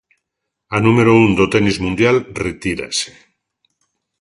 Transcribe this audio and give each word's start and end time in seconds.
A 0.75 0.77
número 0.85 1.11
un 1.25 1.29
do 1.37 1.45
tenis 1.53 1.77
mundial 1.85 2.17
retírase. 2.45 3.09